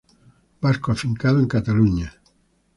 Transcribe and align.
Vasco 0.61 0.87
afincado 0.91 1.37
en 1.39 1.47
Cataluña. 1.55 2.09